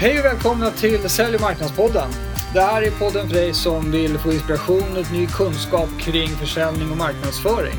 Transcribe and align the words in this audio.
Hej 0.00 0.18
och 0.18 0.24
välkomna 0.24 0.70
till 0.70 1.08
Sälj 1.08 1.34
och 1.34 1.40
marknadspodden. 1.40 2.10
Det 2.54 2.60
här 2.60 2.82
är 2.82 2.90
podden 2.90 3.28
för 3.28 3.34
dig 3.34 3.54
som 3.54 3.90
vill 3.90 4.18
få 4.18 4.32
inspiration 4.32 4.96
och 4.96 5.12
ny 5.12 5.26
kunskap 5.26 5.88
kring 5.98 6.28
försäljning 6.28 6.90
och 6.90 6.96
marknadsföring. 6.96 7.78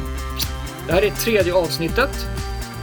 Det 0.87 0.93
här 0.93 1.01
är 1.01 1.11
tredje 1.11 1.53
avsnittet 1.53 2.27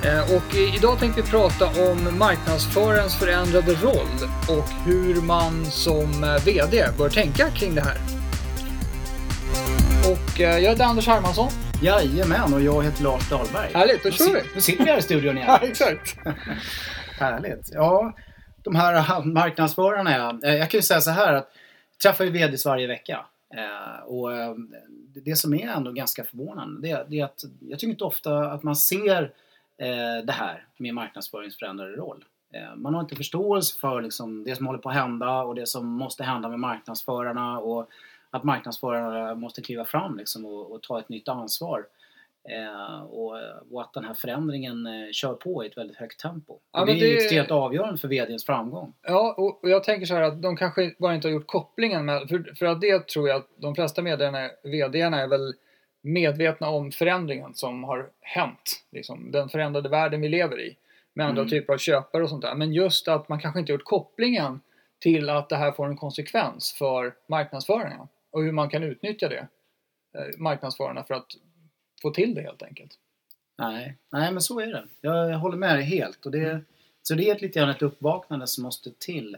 eh, 0.05 0.37
och 0.37 0.55
idag 0.77 0.99
tänkte 0.99 1.23
vi 1.23 1.29
prata 1.29 1.67
om 1.67 2.19
marknadsförarens 2.19 3.19
förändrade 3.19 3.75
roll 3.75 4.29
och 4.49 4.69
hur 4.85 5.21
man 5.21 5.65
som 5.65 6.25
eh, 6.25 6.45
VD 6.45 6.87
bör 6.99 7.09
tänka 7.09 7.51
kring 7.51 7.75
det 7.75 7.83
här. 7.83 7.97
Och 10.13 10.41
eh, 10.41 10.59
jag 10.59 10.71
heter 10.71 10.85
Anders 10.85 11.07
Hermansson. 11.07 11.51
Jajamän, 11.83 12.55
och 12.55 12.63
jag 12.63 12.85
heter 12.85 13.03
Lars 13.03 13.29
Dahlberg. 13.29 13.71
Härligt, 13.75 14.03
då 14.03 14.11
kör 14.11 14.33
vi! 14.33 14.43
Nu 14.55 14.61
sitter 14.61 14.85
vi 14.85 14.91
här 14.91 14.99
i 14.99 15.03
studion 15.03 15.39
igen. 15.39 15.49
Ja, 15.61 15.69
exakt. 15.69 16.17
Härligt. 17.19 17.71
Ja, 17.73 18.13
de 18.63 18.77
här 18.77 19.25
marknadsförarna, 19.25 20.13
ja. 20.13 20.39
Eh, 20.49 20.57
jag 20.57 20.71
kan 20.71 20.79
ju 20.79 20.83
säga 20.83 21.01
så 21.01 21.11
här 21.11 21.33
att 21.33 21.51
jag 21.93 22.01
träffar 22.03 22.25
ju 22.25 22.31
VDs 22.31 22.67
varje 22.67 22.87
vecka. 22.87 23.27
Eh, 23.55 24.05
och 24.07 24.33
eh, 24.33 24.55
det 25.25 25.37
som 25.37 25.55
är 25.55 25.69
ändå 25.69 25.93
ganska 25.93 26.25
förvånande 26.25 27.05
det 27.09 27.21
är 27.21 27.25
att 27.25 27.45
jag 27.61 27.79
tycker 27.79 27.91
inte 27.91 28.05
ofta 28.05 28.53
att 28.53 28.63
man 28.63 28.77
ser 28.77 29.33
det 30.25 30.33
här 30.33 30.67
med 30.77 30.95
marknadsföringens 30.95 31.59
förändrade 31.59 31.97
roll. 31.97 32.25
Man 32.77 32.95
har 32.95 33.01
inte 33.01 33.17
förståelse 33.17 33.79
för 33.81 34.03
liksom 34.03 34.45
det 34.45 34.57
som 34.57 34.67
håller 34.67 34.79
på 34.79 34.89
att 34.89 34.95
hända 34.95 35.43
och 35.43 35.55
det 35.55 35.67
som 35.67 35.87
måste 35.87 36.25
hända 36.25 36.49
med 36.49 36.61
marknadsförarna 36.61 37.59
och 37.59 37.89
att 38.31 38.45
marknadsförarna 38.45 39.35
måste 39.35 39.63
kliva 39.63 39.85
fram 39.85 40.17
liksom 40.17 40.45
och, 40.45 40.73
och 40.73 40.83
ta 40.83 40.99
ett 40.99 41.09
nytt 41.09 41.29
ansvar. 41.29 41.87
Eh, 42.51 43.03
och, 43.03 43.37
och, 43.71 43.81
att 43.81 43.93
den 43.93 44.05
här 44.05 44.15
förändringen 44.15 44.87
eh, 44.87 45.13
kör 45.13 45.35
på 45.35 45.65
i 45.65 45.67
ett 45.67 45.77
väldigt 45.77 45.97
högt 45.97 46.21
tempo. 46.21 46.59
Ja, 46.73 46.85
det 46.85 46.93
är 46.93 47.01
det... 47.01 47.17
extremt 47.17 47.51
avgörande 47.51 47.99
för 47.99 48.09
VDns 48.09 48.47
framgång. 48.47 48.95
Ja, 49.03 49.35
och, 49.39 49.65
och, 49.65 49.71
jag 49.71 49.85
tänker 49.85 50.07
så 50.07 50.15
här 50.15 50.23
att 50.23 50.43
de 50.43 50.57
kanske 50.57 50.95
bara 50.99 51.15
inte 51.15 51.29
har 51.29 51.33
gjort 51.33 51.47
kopplingen 51.47 52.05
med, 52.05 52.29
för, 52.29 52.55
för 52.59 52.67
att 52.67 52.81
det 52.81 53.07
tror 53.07 53.29
jag 53.29 53.37
att 53.37 53.49
de 53.57 53.75
flesta 53.75 54.03
medierna, 54.03 54.51
VDarna 54.63 55.21
är 55.21 55.29
väl 55.29 55.55
medvetna 56.03 56.69
om 56.69 56.93
förändringen 56.93 57.55
som 57.55 57.85
har 57.85 58.11
hänt. 58.21 58.85
Liksom, 58.93 59.31
den 59.33 59.49
förändrade 59.49 59.89
världen 59.89 60.21
vi 60.21 60.29
lever 60.29 60.61
i. 60.61 60.77
Med 61.15 61.27
andra 61.27 61.43
mm. 61.43 61.51
typer 61.51 61.73
av 61.73 61.79
köpare 61.79 62.23
och 62.23 62.29
sånt 62.29 62.43
där. 62.43 62.55
Men 62.55 62.73
just 62.73 63.09
att 63.09 63.29
man 63.29 63.41
kanske 63.41 63.61
inte 63.61 63.73
gjort 63.73 63.85
kopplingen 63.85 64.61
till 65.01 65.31
att 65.31 65.49
det 65.49 65.57
här 65.57 65.73
får 65.73 65.87
en 65.87 65.97
konsekvens 65.97 66.75
för 66.79 67.15
marknadsföringen 67.29 68.09
och 68.31 68.43
hur 68.43 68.53
man 68.53 68.69
kan 68.69 68.83
utnyttja 68.83 69.29
det, 69.29 69.49
eh, 70.19 70.39
marknadsförarna, 70.39 71.05
för 71.05 71.15
att 71.15 71.27
få 72.03 72.11
till 72.11 72.35
det 72.35 72.43
helt 72.43 72.63
enkelt. 72.63 72.99
Nej, 73.59 73.97
nej 74.13 74.33
men 74.33 74.43
så 74.43 74.61
är 74.61 74.67
det. 74.67 74.85
Jag, 75.01 75.31
jag 75.31 75.39
håller 75.39 75.57
med 75.57 75.77
dig 75.77 75.85
helt. 75.85 76.27
Och 76.27 76.33
det, 76.33 76.51
mm. 76.51 76.65
Så 77.03 77.15
det 77.15 77.31
är 77.31 77.35
ett, 77.35 77.43
lite 77.43 77.59
grann 77.59 77.71
ett 77.71 77.83
uppvaknande 77.83 78.47
som 78.47 78.65
måste 78.65 78.91
till. 78.99 79.37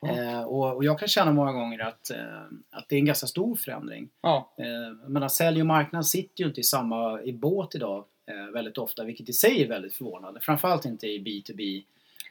Ja. 0.00 0.08
Eh, 0.08 0.42
och, 0.42 0.76
och, 0.76 0.84
jag 0.84 0.98
kan 0.98 1.08
känna 1.08 1.32
många 1.32 1.52
gånger 1.52 1.78
att, 1.78 2.10
eh, 2.10 2.42
att 2.70 2.88
det 2.88 2.94
är 2.94 2.98
en 2.98 3.06
ganska 3.06 3.26
stor 3.26 3.56
förändring. 3.56 4.08
Ja. 4.20 4.54
Eh, 4.58 5.08
men 5.08 5.30
sälj 5.30 5.60
och 5.60 5.66
marknad 5.66 6.06
sitter 6.06 6.42
ju 6.42 6.48
inte 6.48 6.60
i 6.60 6.64
samma 6.64 7.22
i 7.22 7.32
båt 7.32 7.74
idag 7.74 8.04
eh, 8.26 8.52
väldigt 8.52 8.78
ofta, 8.78 9.04
vilket 9.04 9.28
i 9.28 9.32
sig 9.32 9.62
är 9.62 9.68
väldigt 9.68 9.94
förvånande. 9.94 10.40
Framförallt 10.40 10.84
inte 10.84 11.06
i 11.06 11.18
B2B 11.18 11.82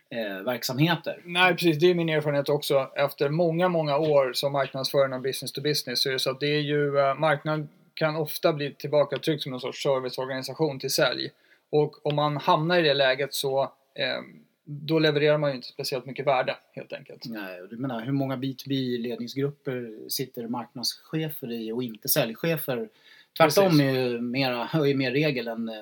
eh, 0.09 0.43
verksamheter. 0.43 1.21
Nej 1.25 1.53
precis, 1.53 1.79
det 1.79 1.85
är 1.85 1.95
min 1.95 2.09
erfarenhet 2.09 2.49
också. 2.49 2.91
Efter 2.95 3.29
många, 3.29 3.69
många 3.69 3.97
år 3.97 4.33
som 4.33 4.51
marknadsförare 4.51 5.15
av 5.15 5.21
business 5.21 5.51
to 5.51 5.61
business 5.61 6.01
så 6.01 6.09
är 6.09 6.13
det 6.13 6.19
så 6.19 6.31
att 6.31 6.39
det 6.39 6.55
är 6.55 6.61
ju, 6.61 6.99
eh, 6.99 7.15
marknad 7.15 7.67
kan 7.97 8.15
ofta 8.15 8.53
bli 8.53 8.73
tillbakatryckt 8.73 9.43
som 9.43 9.53
en 9.53 9.59
sorts 9.59 9.83
serviceorganisation 9.83 10.79
till 10.79 10.89
sälj. 10.89 11.31
Och 11.69 12.05
om 12.05 12.15
man 12.15 12.37
hamnar 12.37 12.79
i 12.79 12.81
det 12.81 12.93
läget 12.93 13.33
så 13.33 13.61
eh, 13.93 14.21
då 14.63 14.99
levererar 14.99 15.37
man 15.37 15.49
ju 15.49 15.55
inte 15.55 15.67
speciellt 15.67 16.05
mycket 16.05 16.27
värde 16.27 16.55
helt 16.71 16.93
enkelt. 16.93 17.25
Nej, 17.25 17.61
och 17.61 17.69
du 17.69 17.77
menar 17.77 18.01
hur 18.01 18.11
många 18.11 18.35
B2B-ledningsgrupper 18.35 20.09
sitter 20.09 20.47
marknadschefer 20.47 21.51
i 21.51 21.71
och 21.71 21.83
inte 21.83 22.09
säljchefer? 22.09 22.89
Tvärtom 23.37 23.79
är 23.79 23.91
ju 23.91 24.21
mera, 24.21 24.61
är 24.73 24.95
mer 24.95 25.11
regel 25.11 25.47
än, 25.47 25.69
äh, 25.69 25.75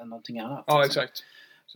än 0.00 0.08
någonting 0.08 0.38
annat. 0.38 0.64
Ja, 0.66 0.84
exakt. 0.84 1.24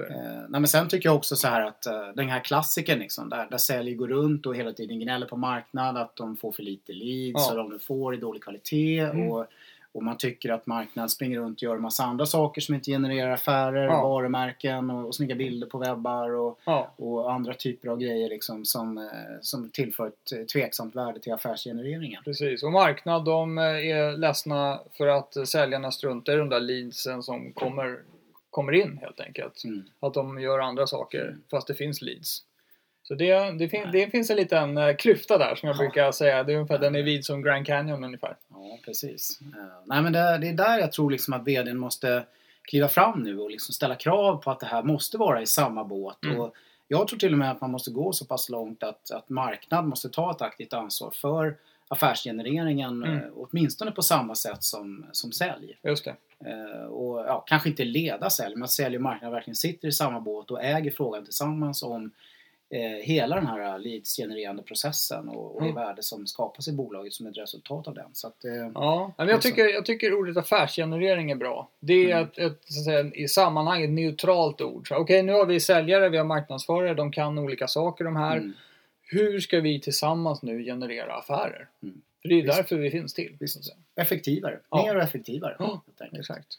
Eh, 0.03 0.17
nej, 0.49 0.61
men 0.61 0.69
sen 0.69 0.89
tycker 0.89 1.09
jag 1.09 1.17
också 1.17 1.37
så 1.37 1.49
här 1.49 1.67
att 1.67 1.87
uh, 1.87 2.15
den 2.15 2.29
här 2.29 2.45
klassiken 2.45 2.99
liksom, 2.99 3.29
där, 3.29 3.47
där 3.51 3.59
sälj 3.59 3.95
går 3.95 4.09
runt 4.09 4.47
och 4.47 4.57
hela 4.57 4.73
tiden 4.73 5.01
gnäller 5.01 5.27
på 5.27 5.37
marknaden 5.37 6.03
att 6.03 6.17
de 6.17 6.37
får 6.37 6.53
för 6.53 6.63
lite 6.63 6.93
leads 6.93 7.47
ja. 7.49 7.63
och 7.63 7.71
de 7.71 7.81
får 7.81 8.15
i 8.15 8.17
dålig 8.17 8.43
kvalitet 8.43 8.99
mm. 8.99 9.31
och 9.31 9.47
och 9.99 10.05
man 10.05 10.17
tycker 10.17 10.51
att 10.51 10.67
marknaden 10.67 11.09
springer 11.09 11.39
runt 11.39 11.59
och 11.59 11.63
gör 11.63 11.79
massa 11.79 12.05
andra 12.05 12.27
saker 12.27 12.61
som 12.61 12.75
inte 12.75 12.91
genererar 12.91 13.31
affärer, 13.31 13.85
ja. 13.85 14.09
varumärken 14.09 14.91
och, 14.91 15.07
och 15.07 15.15
snygga 15.15 15.35
bilder 15.35 15.67
på 15.67 15.79
webbar 15.79 16.31
och, 16.31 16.59
ja. 16.65 16.95
och 16.97 17.33
andra 17.33 17.55
typer 17.55 17.89
av 17.89 17.99
grejer 17.99 18.29
liksom 18.29 18.65
som, 18.65 18.99
eh, 18.99 19.05
som 19.41 19.71
tillför 19.71 20.07
ett 20.07 20.49
tveksamt 20.53 20.97
värde 20.97 21.21
till 21.21 21.33
affärsgenereringen. 21.33 22.23
Precis, 22.25 22.63
och 22.63 22.73
marknad 22.73 23.25
de 23.25 23.59
eh, 23.59 23.65
är 23.65 24.17
ledsna 24.17 24.81
för 24.93 25.07
att 25.07 25.49
säljarna 25.49 25.91
struntar 25.91 26.33
i 26.33 26.37
de 26.37 26.49
där 26.49 26.61
leadsen 26.61 27.23
som 27.23 27.53
kommer, 27.53 27.99
kommer 28.51 28.73
in 28.73 28.99
helt 29.03 29.21
enkelt. 29.21 29.65
Mm. 29.65 29.85
Att 30.01 30.15
de 30.15 30.41
gör 30.41 30.59
andra 30.59 30.87
saker 30.87 31.23
mm. 31.23 31.43
fast 31.51 31.67
det 31.67 31.75
finns 31.75 32.03
leads. 32.03 32.48
Så 33.09 33.15
det, 33.15 33.59
det, 33.59 33.69
fin, 33.69 33.89
det 33.93 34.11
finns 34.11 34.31
en 34.31 34.37
liten 34.37 34.79
uh, 34.79 34.97
klyfta 34.97 35.39
där 35.39 35.55
som 35.55 35.67
jag 35.67 35.77
ja. 35.77 35.79
brukar 35.79 36.13
säga. 36.13 36.45
Det 36.45 36.53
är 36.53 36.57
ungefär, 36.57 36.79
den 36.79 36.95
är 36.95 37.03
vid 37.03 37.25
som 37.25 37.43
Grand 37.43 37.67
Canyon 37.67 38.05
ungefär. 38.05 38.37
Ja, 38.49 38.79
precis. 38.85 39.41
Uh, 39.43 39.65
nej, 39.85 40.03
men 40.03 40.13
det, 40.13 40.39
det, 40.39 40.49
är 40.49 40.53
där 40.53 40.79
jag 40.79 40.93
tror 40.93 41.11
liksom 41.11 41.35
att 41.35 41.47
VDn 41.47 41.79
måste 41.79 42.25
kliva 42.63 42.89
fram 42.89 43.23
nu 43.23 43.39
och 43.39 43.51
liksom 43.51 43.73
ställa 43.73 43.95
krav 43.95 44.37
på 44.37 44.51
att 44.51 44.61
det 44.61 44.67
här 44.67 44.83
måste 44.83 45.19
vara 45.19 45.43
i 45.43 45.47
samma 45.47 45.85
båt. 45.85 46.25
Mm. 46.25 46.41
Och 46.41 46.55
jag 46.89 47.09
tror 47.09 47.19
till 47.19 47.33
och 47.33 47.39
med 47.39 47.51
att 47.51 47.61
man 47.61 47.71
måste 47.71 47.91
gå 47.91 48.13
så 48.13 48.25
pass 48.25 48.49
långt 48.49 48.83
att, 48.83 49.11
att 49.11 49.29
marknad 49.29 49.85
måste 49.85 50.09
ta 50.09 50.31
ett 50.31 50.43
aktivt 50.43 50.73
ansvar 50.73 51.11
för 51.11 51.57
affärsgenereringen 51.89 53.03
mm. 53.03 53.19
uh, 53.19 53.33
åtminstone 53.37 53.91
på 53.91 54.03
samma 54.03 54.35
sätt 54.35 54.63
som, 54.63 55.07
som 55.13 55.33
sälj. 55.33 55.79
Just 55.83 56.05
det. 56.05 56.17
Och 56.87 57.19
ja, 57.19 57.45
kanske 57.47 57.69
inte 57.69 57.85
leda 57.85 58.31
sälj, 58.31 58.55
men 58.55 58.63
att 58.63 58.71
sälj 58.71 58.97
och 58.97 59.03
marknad 59.03 59.33
verkligen 59.33 59.57
sitter 59.57 59.89
i 59.89 59.93
samma 59.93 60.21
båt 60.21 60.51
och 60.51 60.65
äger 60.65 60.91
frågan 60.91 61.25
tillsammans 61.25 61.83
om 61.83 62.11
eh, 62.71 63.05
hela 63.05 63.37
den 63.37 63.47
här 63.47 63.79
leads-genererande 63.79 64.63
processen 64.63 65.29
och, 65.29 65.57
och 65.57 65.63
mm. 65.63 65.75
det 65.75 65.81
värde 65.81 66.03
som 66.03 66.27
skapas 66.27 66.69
i 66.69 66.73
bolaget 66.73 67.13
som 67.13 67.27
ett 67.27 67.37
resultat 67.37 67.89
av 67.89 67.95
den. 67.95 68.11
Så 68.13 68.27
att, 68.27 68.45
eh, 68.45 68.71
ja, 68.75 69.15
men 69.19 69.29
jag, 69.29 69.43
tycker, 69.43 69.65
jag 69.65 69.87
tycker 69.87 70.15
ordet 70.15 70.37
affärsgenerering 70.37 71.31
är 71.31 71.37
bra. 71.37 71.71
Det 71.81 72.11
är 72.11 72.17
mm. 72.17 72.25
ett, 72.25 72.39
ett 72.39 72.59
så 72.65 72.81
att 72.81 72.85
säga, 72.85 73.11
i 73.15 73.29
sammanhanget 73.29 73.91
neutralt 73.91 74.61
ord. 74.61 74.89
Okej, 74.91 74.99
okay, 74.99 75.23
nu 75.23 75.33
har 75.33 75.47
vi 75.47 75.61
säljare, 75.61 76.09
vi 76.09 76.17
har 76.17 76.25
marknadsförare, 76.25 76.95
de 76.95 77.13
kan 77.13 77.39
olika 77.39 77.67
saker 77.69 78.05
de 78.05 78.17
här. 78.17 78.37
Mm. 78.37 78.53
Hur 79.03 79.41
ska 79.41 79.61
vi 79.61 79.81
tillsammans 79.81 80.43
nu 80.43 80.65
generera 80.65 81.15
affärer? 81.15 81.69
Mm. 81.83 82.01
För 82.23 82.29
det 82.29 82.35
är 82.35 82.43
Visst. 82.43 82.57
därför 82.57 82.77
vi 82.77 82.91
finns 82.91 83.15
till. 83.15 83.39
Effektivare, 83.97 84.59
ja. 84.71 84.83
mer 84.83 84.97
och 84.97 85.03
effektivare. 85.03 85.57
Ja, 85.59 85.83
exakt. 86.13 86.59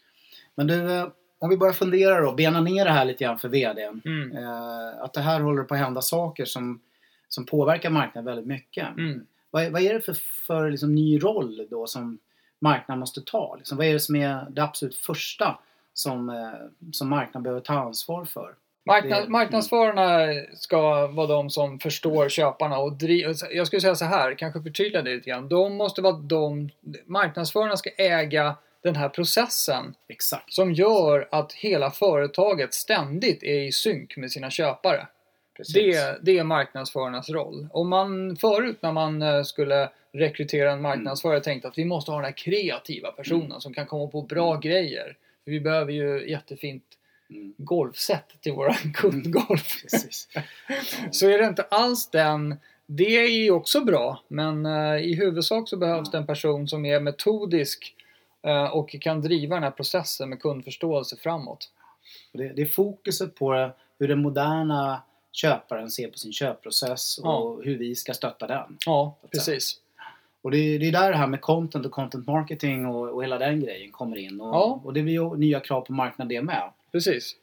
Men 0.55 0.67
du, 0.67 0.93
eh, 0.93 1.07
om 1.39 1.49
vi 1.49 1.57
börjar 1.57 1.73
fundera 1.73 2.21
då, 2.21 2.33
bena 2.33 2.61
ner 2.61 2.85
det 2.85 2.91
här 2.91 3.05
lite 3.05 3.23
grann 3.23 3.39
för 3.39 3.49
VDn. 3.49 4.01
Mm. 4.05 4.37
Eh, 4.37 5.03
att 5.03 5.13
det 5.13 5.21
här 5.21 5.39
håller 5.39 5.63
på 5.63 5.73
att 5.73 5.79
hända 5.79 6.01
saker 6.01 6.45
som, 6.45 6.81
som 7.27 7.45
påverkar 7.45 7.89
marknaden 7.89 8.25
väldigt 8.25 8.47
mycket. 8.47 8.87
Mm. 8.97 9.25
Vad, 9.51 9.71
vad 9.71 9.81
är 9.81 9.93
det 9.93 10.01
för, 10.01 10.13
för 10.47 10.69
liksom, 10.69 10.95
ny 10.95 11.19
roll 11.19 11.67
då 11.69 11.87
som 11.87 12.19
marknaden 12.59 12.99
måste 12.99 13.21
ta? 13.21 13.55
Liksom, 13.55 13.77
vad 13.77 13.87
är 13.87 13.93
det 13.93 13.99
som 13.99 14.15
är 14.15 14.49
det 14.49 14.63
absolut 14.63 14.95
första 14.95 15.59
som, 15.93 16.29
eh, 16.29 16.91
som 16.91 17.09
marknaden 17.09 17.43
behöver 17.43 17.61
ta 17.61 17.73
ansvar 17.73 18.25
för? 18.25 18.55
Marknad, 18.85 19.29
marknadsförarna 19.29 20.27
ska 20.55 21.07
vara 21.07 21.27
de 21.27 21.49
som 21.49 21.79
förstår 21.79 22.29
köparna 22.29 22.77
och 22.77 22.93
driver. 22.93 23.35
Jag 23.55 23.67
skulle 23.67 23.81
säga 23.81 23.95
så 23.95 24.05
här, 24.05 24.33
kanske 24.33 24.61
förtydliga 24.61 25.01
det 25.01 25.15
lite 25.15 25.29
grann. 25.29 25.49
De 25.49 25.75
måste 25.75 26.01
vara 26.01 26.13
de, 26.13 26.69
marknadsförarna 27.05 27.77
ska 27.77 27.89
äga 27.89 28.55
den 28.83 28.95
här 28.95 29.09
processen 29.09 29.93
Exakt. 30.07 30.53
som 30.53 30.73
gör 30.73 31.27
att 31.31 31.53
hela 31.53 31.91
företaget 31.91 32.73
ständigt 32.73 33.43
är 33.43 33.59
i 33.59 33.71
synk 33.71 34.17
med 34.17 34.31
sina 34.31 34.49
köpare. 34.49 35.07
Det, 35.73 36.17
det 36.21 36.37
är 36.37 36.43
marknadsförarnas 36.43 37.29
roll. 37.29 37.67
Om 37.71 37.89
man 37.89 38.35
förut 38.35 38.77
när 38.81 38.91
man 38.91 39.21
eh, 39.21 39.43
skulle 39.43 39.89
rekrytera 40.11 40.71
en 40.71 40.81
marknadsförare 40.81 41.37
mm. 41.37 41.43
tänkte 41.43 41.67
att 41.67 41.77
vi 41.77 41.85
måste 41.85 42.11
ha 42.11 42.17
den 42.17 42.25
här 42.25 42.37
kreativa 42.37 43.11
personen 43.11 43.45
mm. 43.45 43.59
som 43.59 43.73
kan 43.73 43.85
komma 43.85 44.07
på 44.07 44.21
bra 44.21 44.49
mm. 44.49 44.61
grejer. 44.61 45.17
Vi 45.45 45.59
behöver 45.59 45.91
ju 45.91 46.29
jättefint 46.29 46.83
mm. 47.29 47.53
golfset 47.57 48.41
till 48.41 48.53
våra 48.53 48.73
kundgolf. 48.93 49.83
så 51.11 51.29
är 51.29 51.37
det 51.37 51.45
inte 51.45 51.63
alls 51.63 52.09
den 52.09 52.55
det 52.85 53.15
är 53.15 53.51
också 53.51 53.81
bra 53.81 54.23
men 54.27 54.65
uh, 54.65 55.01
i 55.01 55.15
huvudsak 55.15 55.69
så 55.69 55.77
behövs 55.77 56.11
det 56.11 56.17
en 56.17 56.25
person 56.25 56.67
som 56.67 56.85
är 56.85 56.99
metodisk 56.99 57.95
Eh, 57.98 57.98
och 58.71 58.89
kan 58.89 59.21
driva 59.21 59.55
den 59.55 59.63
här 59.63 59.71
processen 59.71 60.29
med 60.29 60.41
kundförståelse 60.41 61.17
framåt. 61.17 61.71
Det, 62.33 62.53
det 62.53 62.61
är 62.61 62.65
fokuset 62.65 63.35
på 63.35 63.71
hur 63.99 64.07
den 64.07 64.21
moderna 64.21 65.01
köparen 65.31 65.89
ser 65.89 66.07
på 66.07 66.17
sin 66.17 66.33
köpprocess 66.33 67.17
och 67.17 67.25
ja. 67.25 67.59
hur 67.63 67.77
vi 67.77 67.95
ska 67.95 68.13
stötta 68.13 68.47
den. 68.47 68.77
Ja, 68.85 69.17
precis. 69.31 69.81
Och 70.41 70.51
det 70.51 70.57
är, 70.57 70.79
det 70.79 70.87
är 70.87 70.91
där 70.91 71.11
det 71.11 71.17
här 71.17 71.27
med 71.27 71.41
content 71.41 71.85
och 71.85 71.91
content 71.91 72.27
marketing 72.27 72.85
och, 72.85 73.09
och 73.09 73.23
hela 73.23 73.37
den 73.37 73.59
grejen 73.59 73.91
kommer 73.91 74.17
in. 74.17 74.41
Och, 74.41 74.47
ja. 74.47 74.81
och 74.83 74.93
det 74.93 75.01
blir 75.01 75.13
ju 75.13 75.37
nya 75.37 75.59
krav 75.59 75.81
på 75.81 75.93
marknaden 75.93 76.27
det 76.27 76.41
med. 76.41 76.71
Precis. 76.91 77.35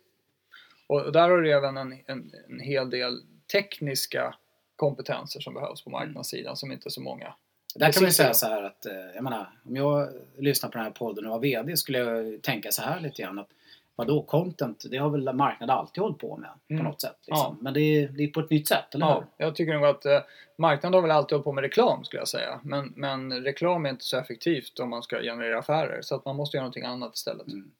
Och 0.87 1.13
där 1.13 1.31
har 1.31 1.39
du 1.39 1.53
även 1.53 1.77
en, 1.77 1.93
en, 2.07 2.33
en 2.49 2.61
hel 2.61 2.91
del 2.91 3.23
tekniska 3.53 4.35
kompetenser 4.77 5.41
som 5.41 5.55
behövs 5.55 5.85
på 5.85 5.91
marknadssidan 5.91 6.57
som 6.57 6.73
inte 6.73 6.91
så 6.91 7.01
många. 7.01 7.35
Där 7.79 7.93
kan 7.93 8.03
man 8.03 8.09
ju 8.09 8.13
säga 8.13 8.35
så 8.35 8.47
här 8.47 8.63
att, 8.63 8.87
eh, 8.87 8.93
jag 9.15 9.25
menar, 9.25 9.51
om 9.65 9.77
jag 9.77 10.09
lyssnar 10.39 10.71
på 10.71 10.79
den 10.79 10.85
här 10.85 10.93
podden 10.93 11.25
och 11.27 11.31
var 11.31 11.39
VD 11.41 11.77
skulle 11.77 11.99
jag 11.99 12.43
tänka 12.43 12.71
så 12.73 12.83
här 12.83 13.01
lite 13.01 13.23
grann 13.23 13.39
att 13.39 13.49
vadå, 13.97 14.23
content, 14.23 14.85
det 14.91 14.97
har 14.97 15.11
väl 15.11 15.33
marknaden 15.33 15.77
alltid 15.77 16.03
hållit 16.03 16.19
på 16.19 16.37
med 16.37 16.51
Mm. 16.69 16.85
på 16.85 16.91
något 16.91 17.01
sätt. 17.01 17.17
Liksom. 17.27 17.37
Ja. 17.37 17.57
Men 17.61 17.75
det 17.75 17.81
är, 17.81 18.09
det 18.09 18.23
är 18.25 18.29
på 18.29 18.41
ett 18.41 18.51
nytt 18.51 18.69
sätt, 18.69 18.95
eller 18.95 19.07
Ja, 19.07 19.15
hur? 19.15 19.47
jag 19.47 19.55
tycker 19.57 19.75
nog 19.75 19.85
att 19.87 20.07
eh, 20.07 20.21
marknaden 20.59 20.95
har 20.95 21.03
väl 21.03 21.11
alltid 21.11 21.33
hållit 21.33 21.45
på 21.45 21.53
med 21.53 21.63
reklam 21.63 22.05
skulle 22.05 22.21
jag 22.21 22.29
säga. 22.29 22.61
Men, 22.63 22.93
men 22.97 23.45
reklam 23.45 23.87
är 23.87 23.91
inte 23.91 24.05
så 24.05 24.19
effektivt 24.19 24.79
om 24.79 24.91
man 24.91 25.03
ska 25.03 25.21
generera 25.23 25.59
affärer. 25.59 26.03
Så 26.03 26.15
att 26.15 26.25
man 26.25 26.37
måste 26.37 26.57
göra 26.57 26.63
någonting 26.65 26.85
annat 26.85 27.15
istället. 27.17 27.47
Mm. 27.47 27.71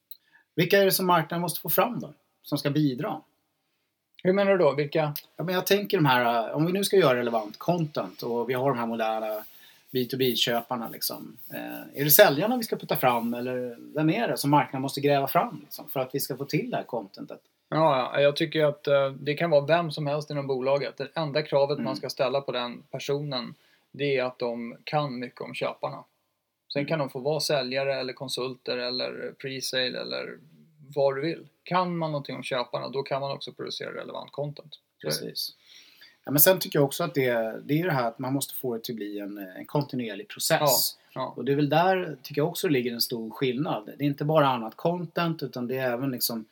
Vilka 0.55 0.79
är 0.81 0.85
det 0.85 0.91
som 0.93 1.07
marknaden 1.07 1.41
måste 1.43 1.61
få 1.61 1.69
fram 1.69 2.01
då? 2.01 2.13
Som 2.43 2.59
ska 2.59 2.71
bidra? 2.71 3.21
Hur 4.23 4.33
menar 4.33 4.53
du 4.53 4.59
då? 4.59 4.75
Vilka? 4.75 5.15
Ja, 5.37 5.45
men 5.45 5.55
jag 5.55 5.67
tänker 5.67 5.97
de 5.99 6.07
här, 6.07 6.53
om 6.53 6.67
vi 6.67 6.73
nu 6.73 6.85
ska 6.85 6.97
göra 6.97 7.17
relevant 7.19 7.59
content 7.59 8.23
och 8.23 8.51
vi 8.51 8.55
har 8.55 8.69
de 8.71 8.79
här 8.79 8.87
moderna 8.87 9.45
B2B-köparna 9.97 10.89
liksom. 10.89 11.39
Eh, 11.55 12.01
är 12.01 12.05
det 12.05 12.11
säljarna 12.11 12.57
vi 12.57 12.63
ska 12.63 12.77
putta 12.77 12.97
fram 12.97 13.35
eller 13.35 13.77
vem 13.95 14.11
är 14.11 14.29
det 14.29 14.37
som 14.37 14.51
marknaden 14.51 14.83
måste 14.83 15.01
gräva 15.01 15.29
fram 15.29 15.61
liksom, 15.63 15.89
för 15.89 16.01
att 16.01 16.15
vi 16.15 16.21
ska 16.21 16.37
få 16.37 16.45
till 16.45 16.71
det 16.71 16.77
här 16.77 16.85
contentet? 16.85 17.41
Ja, 17.69 18.11
ja, 18.15 18.21
jag 18.21 18.37
tycker 18.37 18.65
att 18.65 18.87
eh, 18.87 19.11
det 19.11 19.35
kan 19.35 19.51
vara 19.51 19.67
vem 19.67 19.91
som 19.91 20.07
helst 20.07 20.31
inom 20.31 20.47
bolaget. 20.47 20.97
Det 20.97 21.09
enda 21.15 21.43
kravet 21.43 21.75
Mm. 21.75 21.85
man 21.85 21.97
ska 21.97 22.11
ställa 22.11 22.41
på 22.41 22.53
den 22.53 22.83
personen 22.91 23.55
det 23.93 24.17
är 24.17 24.25
att 24.25 24.39
de 24.39 24.77
kan 24.85 25.19
mycket 25.19 25.41
om 25.41 25.55
köparna. 25.55 26.05
Sen 26.73 26.87
kan 26.87 26.99
de 26.99 27.11
få 27.11 27.19
vara 27.19 27.41
säljare 27.41 28.01
eller 28.01 28.13
konsulter 28.13 28.79
eller 28.79 29.35
pre-sale 29.43 30.01
eller 30.01 30.39
vad 30.95 31.17
du 31.17 31.21
vill. 31.23 31.49
Kan 31.63 31.97
man 31.97 32.13
någonting 32.13 32.37
om 32.37 32.43
köparna 32.43 32.89
då 32.89 33.03
kan 33.03 33.21
man 33.21 33.31
också 33.31 33.53
producera 33.53 33.95
relevant 33.95 34.33
content. 34.33 34.79
Precis. 35.03 35.51
Ja, 36.29 36.33
men 36.33 36.41
sen 36.41 36.59
tycker 36.59 36.79
jag 36.79 36.85
också 36.85 37.05
att 37.05 37.15
det, 37.15 37.61
det 37.65 37.81
är 37.81 37.85
det 37.85 37.93
här 37.93 38.09
att 38.09 38.19
man 38.19 38.33
måste 38.33 38.55
få 38.55 38.75
det 38.75 38.83
till 38.85 38.93
att 38.93 38.97
bli 38.97 39.19
en, 39.19 39.39
en 39.39 39.67
kontinuerlig 39.67 40.29
process. 40.29 40.99
Ja. 41.15 41.33
Och 41.37 41.45
det 41.45 41.53
är 41.53 41.57
väl 41.57 41.69
där, 41.69 42.17
tycker 42.23 42.41
jag 42.41 42.49
också, 42.49 42.69
ligger 42.69 42.93
en 42.93 43.01
stor 43.01 43.31
skillnad. 43.31 43.91
Det 43.99 44.05
är 44.05 44.07
inte 44.07 44.25
bara 44.25 44.49
annat 44.49 44.77
content 44.77 45.43
utan 45.43 45.67
det 45.69 45.77
är 45.79 45.93
även 45.93 46.11
liksom 46.11 46.45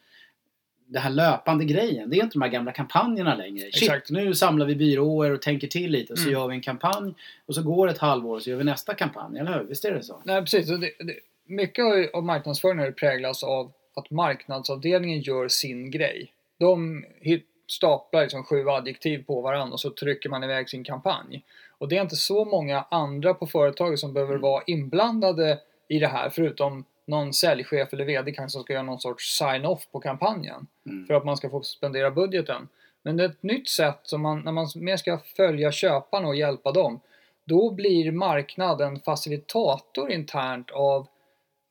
det 0.86 0.98
här 0.98 1.10
löpande 1.10 1.64
grejen. 1.64 2.10
Det 2.10 2.16
är 2.16 2.22
inte 2.22 2.34
de 2.34 2.42
här 2.42 2.48
gamla 2.48 2.72
kampanjerna 2.72 3.34
längre. 3.34 3.66
Exakt. 3.66 4.06
Shit, 4.08 4.16
nu 4.16 4.34
samlar 4.34 4.66
vi 4.66 4.76
byråer 4.76 5.30
och 5.30 5.42
tänker 5.42 5.68
till 5.68 5.90
lite 5.90 6.12
och 6.12 6.18
så 6.18 6.22
Mm. 6.28 6.32
gör 6.40 6.48
vi 6.48 6.54
en 6.54 6.60
kampanj 6.62 7.14
och 7.46 7.54
så 7.54 7.62
går 7.62 7.86
det 7.86 7.92
ett 7.92 7.98
halvår 7.98 8.34
och 8.36 8.42
så 8.42 8.50
gör 8.50 8.56
vi 8.56 8.64
nästa 8.64 8.94
kampanj, 8.94 9.38
eller 9.38 9.58
hur? 9.58 9.64
Visst 9.64 9.84
är 9.84 9.92
det 9.94 10.02
så? 10.02 10.22
Nej, 10.24 10.40
precis. 10.40 10.66
Det, 10.68 10.76
det, 10.76 11.14
mycket 11.46 11.84
av- 12.14 12.24
marknadsföringen 12.24 12.92
präglats 12.94 13.42
av 13.42 13.72
att 13.96 14.10
marknadsavdelningen 14.10 15.20
gör 15.20 15.48
sin 15.48 15.90
grej. 15.90 16.32
De 16.58 17.04
hit- 17.20 17.46
staplar 17.66 18.22
liksom 18.22 18.44
sju 18.44 18.68
adjektiv 18.68 19.24
på 19.24 19.40
varandra 19.40 19.72
och 19.72 19.80
så 19.80 19.90
trycker 19.90 20.28
man 20.28 20.44
iväg 20.44 20.68
sin 20.70 20.84
kampanj. 20.84 21.42
Och 21.78 21.88
det 21.88 21.96
är 21.96 22.02
inte 22.02 22.16
så 22.16 22.44
många 22.44 22.84
andra 22.90 23.34
på 23.34 23.46
företaget 23.46 23.98
som 23.98 24.12
behöver 24.12 24.32
Mm. 24.34 24.42
vara 24.42 24.62
inblandade 24.66 25.58
i 25.88 25.98
det 25.98 26.06
här 26.06 26.30
förutom 26.30 26.84
någon 27.06 27.32
säljchef 27.32 27.92
eller 27.92 28.04
VD 28.04 28.32
kanske 28.32 28.52
som 28.52 28.62
ska 28.62 28.72
göra 28.72 28.82
någon 28.82 29.00
sorts 29.00 29.38
sign-off 29.38 29.88
på 29.92 30.00
kampanjen 30.00 30.66
Mm. 30.86 31.06
för 31.06 31.14
att 31.14 31.24
man 31.24 31.36
ska 31.36 31.50
få 31.50 31.62
spendera 31.62 32.10
budgeten. 32.10 32.68
Men 33.02 33.16
det 33.16 33.24
är 33.24 33.28
ett 33.28 33.42
nytt 33.42 33.68
sätt 33.68 34.00
som 34.02 34.22
man, 34.22 34.40
när 34.40 34.52
man 34.52 34.66
mer 34.76 34.96
ska 34.96 35.18
följa 35.36 35.72
köparna 35.72 36.28
och 36.28 36.36
hjälpa 36.36 36.72
dem, 36.72 37.00
då 37.44 37.70
blir 37.70 38.12
marknad 38.12 38.80
en 38.80 39.00
facilitator 39.00 40.10
internt 40.10 40.70
av 40.70 41.06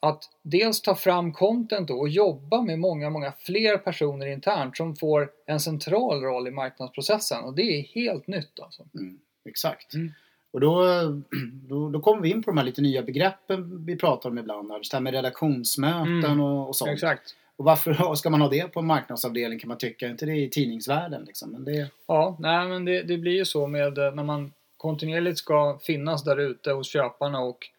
att 0.04 0.30
dels 0.42 0.82
ta 0.82 0.96
fram 0.96 1.34
content 1.34 1.90
och 1.90 2.10
jobba 2.10 2.62
med 2.62 2.80
många, 2.80 3.10
många 3.10 3.34
fler 3.40 3.78
personer 3.78 4.28
internt 4.28 4.78
som 4.78 4.96
får 4.96 5.30
en 5.46 5.60
central 5.60 6.22
roll 6.22 6.48
i 6.48 6.52
marknadsprocessen 6.52 7.44
och 7.44 7.54
det 7.54 7.62
är 7.62 7.82
helt 7.82 8.28
nytt 8.28 8.60
alltså. 8.62 8.84
Mm, 8.96 9.20
exakt. 9.50 9.94
Mm. 9.94 10.12
Och 10.52 10.60
då, 10.60 10.84
då, 11.70 11.90
då 11.90 12.00
kommer 12.00 12.22
vi 12.22 12.30
in 12.30 12.44
på 12.44 12.52
de 12.52 12.58
här 12.58 12.66
lite 12.66 12.82
nya 12.82 13.02
begreppen 13.02 13.86
vi 13.86 13.96
pratar 13.96 14.30
om 14.30 14.38
ibland. 14.38 14.72
här. 14.72 14.80
Det 14.80 14.94
här 14.94 15.00
med 15.02 15.14
redaktionsmöten 15.14 16.24
Mm, 16.24 16.40
och, 16.40 16.68
och 16.68 16.76
sånt. 16.76 16.92
Exakt. 16.92 17.36
Och 17.56 17.66
varför 17.66 18.16
ska 18.16 18.30
man 18.30 18.42
ha 18.42 18.50
det 18.50 18.74
på 18.74 18.80
en 18.80 18.88
marknadsavdelning 18.88 19.60
kan 19.60 19.68
man 19.68 19.78
tycka. 19.78 20.08
Inte 20.08 20.26
det 20.26 20.36
i 20.36 20.50
tidningsvärlden 20.50 21.24
liksom. 21.24 21.52
Men 21.52 21.66
det, 21.66 21.88
Ja, 22.08 22.38
nej 22.40 22.68
men 22.68 22.86
det, 22.86 23.04
det 23.04 23.18
blir 23.18 23.36
ju 23.36 23.46
så 23.46 23.68
med 23.68 23.98
eh, 23.98 24.16
när 24.16 24.24
man 24.24 24.54
kontinuerligt 24.78 25.38
ska 25.38 25.80
finnas 25.84 26.24
där 26.24 26.38
ute 26.40 26.72
hos 26.72 26.88
köparna 26.88 27.40
och 27.40 27.70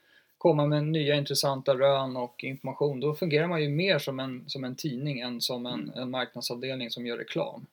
komma 0.45 0.67
med 0.67 0.85
nya 0.85 1.15
intressanta 1.15 1.75
rön 1.75 2.17
och 2.17 2.45
information. 2.45 3.01
Då 3.01 3.15
fungerar 3.15 3.47
man 3.47 3.63
ju 3.63 3.69
mer 3.69 3.99
som 3.99 4.21
en, 4.21 4.45
som 4.47 4.65
en 4.65 4.77
tidning 4.77 5.21
än 5.21 5.41
som 5.41 5.67
en, 5.67 5.93
en 5.95 6.11
marknadsavdelning 6.11 6.91
som 6.91 7.07
gör 7.07 7.19
reklam. 7.19 7.67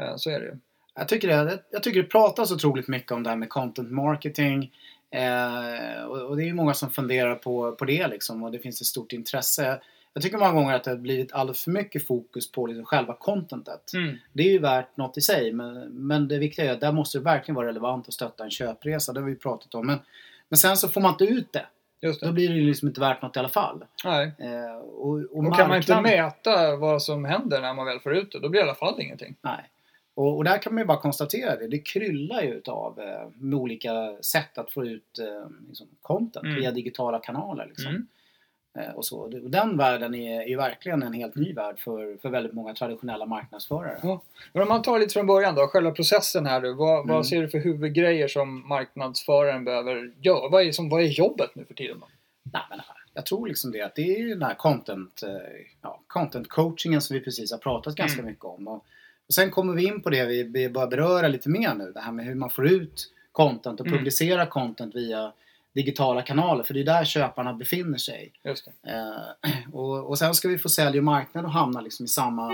Eh, 0.00 0.16
Så 0.16 0.30
är 0.30 0.40
det 0.40 0.46
ju. 0.46 0.56
jag, 0.94 1.08
tycker 1.08 1.28
det, 1.28 1.62
jag 1.70 1.82
tycker 1.82 2.02
det 2.02 2.08
pratas 2.08 2.52
otroligt 2.52 2.88
mycket 2.88 3.12
om 3.12 3.22
det 3.22 3.30
här 3.30 3.36
med 3.36 3.48
content 3.48 3.90
marketing. 3.90 4.72
Eh, 5.10 6.02
och, 6.04 6.18
och 6.22 6.36
det 6.36 6.42
är 6.42 6.46
ju 6.46 6.54
många 6.54 6.74
som 6.74 6.90
funderar 6.90 7.34
på, 7.34 7.72
på 7.72 7.84
det 7.84 8.08
liksom. 8.08 8.42
Och 8.42 8.52
det 8.52 8.58
finns 8.58 8.80
ett 8.80 8.86
stort 8.86 9.12
intresse. 9.12 9.80
Jag 10.14 10.22
tycker 10.22 10.38
många 10.38 10.52
gånger 10.52 10.74
att 10.74 10.84
det 10.84 10.90
har 10.90 10.98
blivit 10.98 11.32
alldeles 11.32 11.64
för 11.64 11.70
mycket 11.70 12.06
fokus 12.06 12.52
på 12.52 12.66
liksom 12.66 12.84
själva 12.84 13.14
contentet. 13.14 13.92
Mm. 13.94 14.16
Det 14.32 14.42
är 14.42 14.52
ju 14.52 14.58
värt 14.58 14.96
något 14.96 15.18
i 15.18 15.20
sig 15.20 15.52
men, 15.52 15.74
men 15.88 16.28
det 16.28 16.38
viktiga 16.38 16.64
är 16.64 16.72
att 16.72 16.80
där 16.80 16.92
måste 16.92 17.18
det 17.18 17.24
verkligen 17.24 17.56
vara 17.56 17.66
relevant 17.66 18.08
att 18.08 18.14
stötta 18.14 18.44
en 18.44 18.50
köpresa. 18.50 19.12
Det 19.12 19.20
har 19.20 19.28
vi 19.28 19.36
pratat 19.36 19.74
om. 19.74 19.86
Men, 19.86 19.98
men 20.48 20.56
sen 20.56 20.76
så 20.76 20.88
får 20.88 21.00
man 21.00 21.12
inte 21.12 21.24
ut 21.24 21.52
det. 21.52 21.66
Då 22.20 22.32
blir 22.32 22.48
det 22.48 22.54
ju 22.54 22.66
liksom 22.66 22.88
inte 22.88 23.00
värt 23.00 23.22
något 23.22 23.36
i 23.36 23.38
alla 23.38 23.48
fall. 23.48 23.84
Nej. 24.04 24.32
Eh, 24.38 24.76
och, 24.76 25.08
och, 25.08 25.46
Och 25.46 25.56
kan 25.56 25.68
man 25.68 25.76
inte 25.76 26.00
mäta 26.00 26.76
vad 26.76 27.02
som 27.02 27.24
händer 27.24 27.60
när 27.60 27.74
man 27.74 27.86
väl 27.86 28.00
får 28.00 28.14
ut 28.16 28.32
det, 28.32 28.38
då 28.40 28.48
blir 28.48 28.60
det 28.60 28.66
i 28.66 28.68
alla 28.68 28.78
fall 28.78 29.00
ingenting. 29.00 29.34
Nej. 29.42 29.70
Och, 30.14 30.36
och 30.36 30.44
där 30.44 30.58
kan 30.62 30.74
man 30.74 30.82
ju 30.82 30.86
bara 30.86 30.98
konstatera 30.98 31.56
det. 31.56 31.68
Det 31.68 31.78
kryllar 31.78 32.42
ju 32.42 32.54
utav 32.54 33.00
eh, 33.00 33.28
med 33.34 33.58
olika 33.58 34.16
sätt 34.20 34.58
att 34.58 34.70
få 34.70 34.84
ut 34.86 35.18
eh, 35.18 35.50
liksom, 35.68 35.86
content 36.02 36.44
Mm. 36.46 36.56
via 36.56 36.70
digitala 36.70 37.18
kanaler. 37.18 37.66
Liksom. 37.66 37.90
Mm. 37.90 38.06
Eh, 38.78 38.90
och 38.94 39.04
så. 39.04 39.18
Och 39.20 39.30
den 39.50 39.76
världen 39.76 40.14
är, 40.14 40.40
är 40.42 40.46
ju 40.46 40.56
verkligen 40.56 41.02
en 41.02 41.12
helt 41.12 41.34
ny 41.34 41.52
värld 41.52 41.78
för, 41.78 42.16
för 42.22 42.28
väldigt 42.28 42.52
många 42.52 42.74
traditionella 42.74 43.26
marknadsförare. 43.26 43.98
Ja. 44.02 44.22
Men 44.52 44.62
om 44.62 44.68
man 44.68 44.82
tar 44.82 44.98
lite 44.98 45.12
från 45.12 45.26
början 45.26 45.54
då, 45.54 45.66
själva 45.66 45.90
processen 45.90 46.46
här. 46.46 46.74
Vad, 46.76 47.00
Mm. 47.04 47.14
vad 47.16 47.26
ser 47.26 47.42
du 47.42 47.48
för 47.48 47.58
huvudgrejer 47.58 48.28
som 48.28 48.68
marknadsföraren 48.68 49.64
behöver 49.64 50.12
göra? 50.20 50.48
Vad 50.48 50.62
är, 50.66 50.72
som, 50.72 50.88
vad 50.88 51.02
är 51.02 51.06
jobbet 51.06 51.50
nu 51.54 51.64
för 51.64 51.74
tiden? 51.74 51.96
Då? 52.00 52.06
Nej, 52.52 52.62
men 52.70 52.80
jag 53.14 53.26
tror 53.26 53.46
liksom 53.46 53.72
det 53.72 53.80
att 53.82 53.94
det 53.94 54.02
är 54.20 54.28
den 54.28 54.42
här 54.42 54.54
content, 54.54 55.22
eh, 55.22 55.30
ja, 55.82 56.00
content 56.06 56.48
coachingen 56.48 57.00
som 57.00 57.14
vi 57.14 57.20
precis 57.20 57.50
har 57.52 57.58
pratat 57.58 57.94
ganska 57.94 58.20
Mm. 58.20 58.30
mycket 58.30 58.44
om. 58.44 58.68
Och, 58.68 58.84
och 59.28 59.34
sen 59.34 59.50
kommer 59.50 59.72
vi 59.74 59.84
in 59.86 60.02
på 60.02 60.10
det 60.10 60.24
vi, 60.24 60.42
vi 60.42 60.68
börjar 60.68 60.88
beröra 60.88 61.28
lite 61.28 61.48
mer 61.48 61.74
nu. 61.74 61.92
Det 61.94 62.00
här 62.00 62.12
med 62.12 62.24
hur 62.24 62.34
man 62.34 62.50
får 62.50 62.66
ut 62.72 63.10
content 63.32 63.80
och 63.80 63.86
Mm. 63.86 63.98
publicera 63.98 64.46
content 64.46 64.94
via 64.94 65.32
digitala 65.74 66.22
kanaler. 66.22 66.64
För 66.64 66.74
det 66.74 66.80
är 66.80 66.84
där 66.84 67.04
köparna 67.04 67.52
befinner 67.54 67.98
sig. 67.98 68.32
Eh, 68.86 69.74
och, 69.74 70.08
och 70.08 70.18
sen 70.18 70.34
ska 70.34 70.48
vi 70.48 70.58
få 70.58 70.68
sälj 70.68 70.98
och 70.98 71.04
marknad 71.04 71.44
och 71.44 71.52
hamna 71.52 71.80
liksom 71.80 72.04
i 72.04 72.08
samma, 72.08 72.52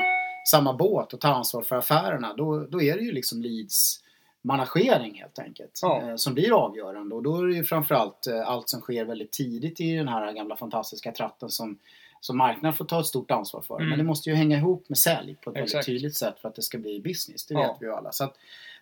samma 0.50 0.72
båt 0.72 1.12
och 1.12 1.20
ta 1.20 1.28
ansvar 1.28 1.62
för 1.62 1.76
affärerna. 1.76 2.34
Då, 2.34 2.66
då 2.66 2.82
är 2.82 2.96
det 2.96 3.02
ju 3.02 3.12
liksom 3.12 3.42
leads 3.42 4.00
managering 4.42 5.14
helt 5.20 5.38
enkelt. 5.38 5.78
Ja. 5.82 6.02
Eh, 6.02 6.16
som 6.16 6.34
blir 6.34 6.52
avgörande. 6.64 7.14
Och 7.14 7.22
då 7.22 7.36
är 7.42 7.46
det 7.46 7.54
ju 7.54 7.64
framförallt 7.64 8.26
eh, 8.26 8.48
allt 8.48 8.68
som 8.68 8.80
sker 8.80 9.04
väldigt 9.04 9.32
tidigt 9.32 9.80
i 9.80 9.94
den 9.94 10.08
här 10.08 10.32
gamla 10.32 10.56
fantastiska 10.56 11.12
tratten 11.12 11.48
som, 11.50 11.78
som 12.20 12.38
marknaden 12.38 12.74
får 12.74 12.84
ta 12.84 13.00
ett 13.00 13.06
stort 13.06 13.30
ansvar 13.30 13.60
för. 13.60 13.76
Mm. 13.76 13.88
Men 13.88 13.98
det 13.98 14.04
måste 14.04 14.30
ju 14.30 14.36
hänga 14.36 14.56
ihop 14.56 14.88
med 14.88 14.98
sälj 14.98 15.34
på 15.34 15.50
ett 15.50 15.56
väldigt 15.56 15.70
Exakt. 15.74 15.86
tydligt 15.86 16.16
sätt 16.16 16.38
för 16.40 16.48
att 16.48 16.54
det 16.54 16.62
ska 16.62 16.78
bli 16.78 17.00
business. 17.00 17.46
Det 17.46 17.54
Ja. 17.54 17.60
vet 17.60 17.76
vi 17.80 17.86
ju 17.86 17.92
alla. 17.94 18.12
Så 18.12 18.24
att 18.24 18.34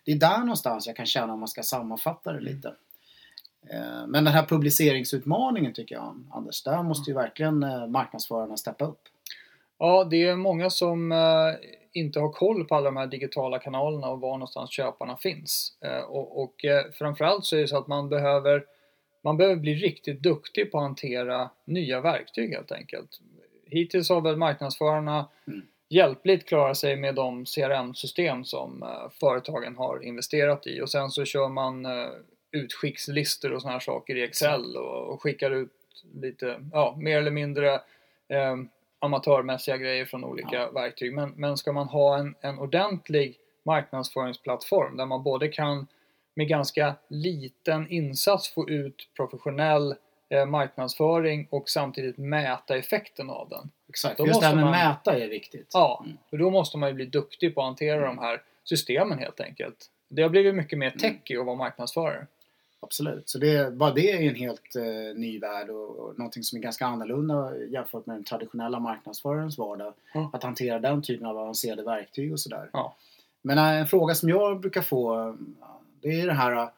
det 0.05 0.11
är 0.11 0.15
där 0.15 0.37
någonstans 0.39 0.87
jag 0.87 0.95
kan 0.95 1.05
känna 1.05 1.33
om 1.33 1.39
man 1.39 1.47
ska 1.47 1.63
sammanfatta 1.63 2.31
det 2.31 2.39
Mm. 2.39 2.55
lite. 2.55 2.73
Eh, 3.69 4.07
Men 4.07 4.23
den 4.23 4.33
här 4.33 4.45
publiceringsutmaningen 4.45 5.73
tycker 5.73 5.95
jag, 5.95 6.23
Anders, 6.33 6.63
där 6.63 6.83
måste 6.83 7.11
ju 7.11 7.15
verkligen 7.15 7.63
eh, 7.63 7.87
marknadsförarna 7.87 8.57
steppa 8.57 8.85
upp. 8.85 9.01
Ja, 9.79 10.03
det 10.03 10.23
är 10.27 10.35
många 10.35 10.69
som 10.69 11.11
eh, 11.11 11.17
inte 11.93 12.19
har 12.19 12.29
koll 12.29 12.65
på 12.65 12.75
alla 12.75 12.85
de 12.85 12.97
här 12.97 13.07
digitala 13.07 13.59
kanalerna 13.59 14.07
och 14.09 14.19
var 14.21 14.31
någonstans 14.33 14.71
köparna 14.71 15.17
finns. 15.17 15.73
Och 16.07 16.43
och 16.43 16.65
framförallt 16.93 17.45
så 17.45 17.55
är 17.55 17.61
det 17.61 17.67
så 17.67 17.77
att 17.77 17.87
man 17.87 18.09
behöver, 18.09 18.65
man 19.23 19.37
behöver 19.37 19.55
bli 19.55 19.73
riktigt 19.75 20.23
duktig 20.23 20.71
på 20.71 20.77
att 20.77 20.83
hantera 20.83 21.49
nya 21.65 22.01
verktyg 22.01 22.53
helt 22.53 22.71
enkelt. 22.71 23.09
Hittills 23.65 24.09
har 24.09 24.21
väl 24.21 24.35
marknadsförarna 24.35 25.27
Mm. 25.47 25.61
hjälpligt 25.89 26.47
klarat 26.47 26.77
sig 26.77 26.95
med 26.95 27.15
de 27.15 27.45
CRM-system 27.45 28.45
som 28.45 28.85
företagen 29.19 29.75
har 29.75 30.03
investerat 30.03 30.67
i 30.67 30.81
och 30.81 30.89
sen 30.89 31.09
så 31.09 31.25
kör 31.25 31.49
man 31.49 31.85
utskickslistor 32.57 33.53
och 33.53 33.61
såna 33.61 33.73
här 33.73 33.79
saker 33.79 34.15
i 34.15 34.23
Excel 34.23 34.77
och, 34.77 35.07
och 35.13 35.21
skickar 35.21 35.51
ut 35.51 35.71
lite, 36.13 36.59
ja, 36.71 36.95
mer 36.99 37.17
eller 37.17 37.31
mindre 37.31 37.73
eh, 38.27 38.55
amatörmässiga 38.99 39.77
grejer 39.77 40.05
från 40.05 40.23
olika 40.23 40.55
Ja. 40.55 40.71
verktyg. 40.71 41.13
Men, 41.13 41.33
men 41.35 41.57
ska 41.57 41.71
man 41.73 41.87
ha 41.87 42.17
en, 42.17 42.35
en 42.41 42.59
ordentlig 42.59 43.37
marknadsföringsplattform 43.63 44.97
där 44.97 45.05
man 45.05 45.23
både 45.23 45.47
kan 45.47 45.87
med 46.33 46.47
ganska 46.47 46.95
liten 47.07 47.89
insats 47.89 48.49
få 48.53 48.69
ut 48.69 49.09
professionell 49.15 49.95
eh, 50.29 50.45
marknadsföring 50.45 51.47
och 51.49 51.69
samtidigt 51.69 52.17
mäta 52.17 52.77
effekten 52.77 53.29
av 53.29 53.49
den. 53.49 53.69
Exakt, 53.89 54.17
Då 54.17 54.27
just 54.27 54.39
det 54.41 54.47
här 54.47 54.55
med 54.55 54.63
man- 54.63 54.71
mäta 54.73 55.19
är 55.19 55.27
viktigt. 55.27 55.69
Ja, 55.73 56.03
Mm. 56.05 56.17
för 56.29 56.37
då 56.37 56.49
måste 56.49 56.77
man 56.77 56.89
ju 56.89 56.95
bli 56.95 57.05
duktig 57.05 57.55
på 57.55 57.61
att 57.61 57.65
hantera 57.67 58.05
de 58.07 58.17
här 58.17 58.41
systemen 58.63 59.19
helt 59.19 59.39
enkelt. 59.39 59.85
Det 60.09 60.21
har 60.21 60.29
blivit 60.29 60.55
mycket 60.55 60.79
mer 60.79 60.89
techy 60.89 61.37
att 61.37 61.45
vara 61.45 61.55
marknadsförare. 61.55 62.27
Absolut. 62.79 63.29
Så 63.29 63.37
det, 63.37 63.73
bara 63.73 63.93
det 63.93 64.11
är 64.11 64.29
en 64.29 64.35
helt 64.35 64.75
eh, 64.75 65.15
ny 65.15 65.39
värld 65.39 65.69
och, 65.69 65.99
och 65.99 66.19
någonting 66.19 66.43
som 66.43 66.57
är 66.57 66.61
ganska 66.61 66.85
annorlunda 66.85 67.57
jämfört 67.57 68.05
med 68.05 68.15
den 68.15 68.23
traditionella 68.23 68.79
marknadsförarens 68.79 69.57
vardag. 69.57 69.93
Ja. 70.13 70.29
Att 70.33 70.43
hantera 70.43 70.79
den 70.79 71.01
typen 71.01 71.25
av 71.27 71.37
avancerade 71.37 71.83
verktyg 71.83 72.31
och 72.31 72.39
sådär. 72.39 72.69
Ja. 72.73 72.95
Men 73.41 73.57
eh, 73.57 73.79
en 73.79 73.87
fråga 73.87 74.15
som 74.15 74.29
jag 74.29 74.59
brukar 74.59 74.81
få 74.81 75.19
eh, 75.19 75.33
det 76.01 76.21
är 76.21 76.27
det 76.27 76.33
här 76.33 76.51
eh, 76.51 76.69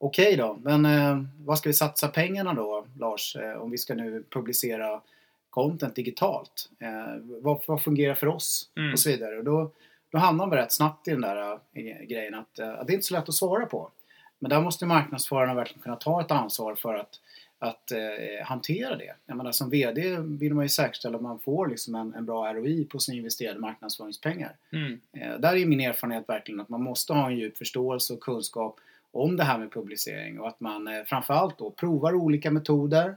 Okej 0.00 0.36
då, 0.36 0.58
men 0.62 0.84
eh, 0.84 1.22
vad 1.44 1.58
ska 1.58 1.68
vi 1.68 1.74
satsa 1.74 2.08
pengarna 2.08 2.54
då 2.54 2.86
Lars? 2.98 3.36
Eh, 3.36 3.62
om 3.62 3.70
vi 3.70 3.78
ska 3.78 3.94
nu 3.94 4.24
publicera 4.30 5.00
content 5.50 5.94
digitalt. 5.94 6.70
Vad, 7.42 7.60
vad 7.66 7.82
fungerar 7.82 8.14
för 8.14 8.26
oss? 8.26 8.70
Mm. 8.76 8.92
Och 8.92 8.98
så 8.98 9.10
vidare. 9.10 9.38
Och 9.38 9.44
då, 9.44 9.70
då 10.12 10.18
hamnar 10.18 10.46
man 10.46 10.58
rätt 10.58 10.72
snabbt 10.72 11.08
i 11.08 11.10
den 11.10 11.20
där 11.20 11.58
grejen 12.06 12.34
att, 12.34 12.58
att 12.58 12.86
det 12.86 12.92
är 12.92 12.94
inte 12.94 13.06
så 13.06 13.14
lätt 13.14 13.28
att 13.28 13.34
svara 13.34 13.66
på. 13.66 13.90
Men 14.38 14.50
där 14.50 14.60
måste 14.60 14.86
marknadsförarna 14.86 15.54
verkligen 15.54 15.82
kunna 15.82 15.96
ta 15.96 16.20
ett 16.20 16.30
ansvar 16.30 16.74
för 16.74 16.94
att, 16.94 17.20
att 17.58 17.92
eh, 17.92 18.46
hantera 18.46 18.96
det. 18.96 19.14
Jag 19.26 19.36
menar, 19.36 19.52
som 19.52 19.70
VD 19.70 20.16
vill 20.20 20.54
man 20.54 20.64
ju 20.64 20.68
säkerställa 20.68 21.16
att 21.16 21.22
man 21.22 21.38
får 21.38 21.66
liksom 21.68 21.94
en, 21.94 22.14
en 22.14 22.26
bra 22.26 22.54
ROI 22.54 22.84
på 22.84 22.98
sina 22.98 23.18
investerade 23.18 23.60
marknadsföringspengar. 23.60 24.56
Mm. 24.72 25.00
Eh, 25.12 25.40
där 25.40 25.56
är 25.56 25.66
min 25.66 25.80
erfarenhet 25.80 26.28
verkligen 26.28 26.60
att 26.60 26.68
man 26.68 26.82
måste 26.82 27.12
ha 27.12 27.26
en 27.26 27.36
djup 27.36 27.56
förståelse 27.58 28.12
och 28.12 28.20
kunskap 28.20 28.80
om 29.12 29.36
det 29.36 29.44
här 29.44 29.58
med 29.58 29.72
publicering 29.72 30.40
och 30.40 30.48
att 30.48 30.60
man 30.60 30.88
eh, 30.88 31.04
framförallt 31.06 31.58
då 31.58 31.70
provar 31.70 32.14
olika 32.14 32.50
metoder 32.50 33.16